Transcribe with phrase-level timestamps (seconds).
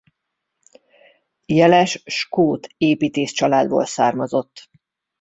[1.45, 4.69] Jeles skót építész családból származott.